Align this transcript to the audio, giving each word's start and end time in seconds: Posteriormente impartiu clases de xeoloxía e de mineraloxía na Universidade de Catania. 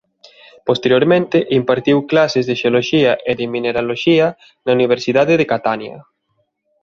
Posteriormente 0.69 1.37
impartiu 1.59 1.97
clases 2.11 2.45
de 2.49 2.55
xeoloxía 2.61 3.11
e 3.29 3.31
de 3.39 3.45
mineraloxía 3.53 4.27
na 4.65 4.71
Universidade 4.77 5.33
de 5.39 5.49
Catania. 5.53 5.97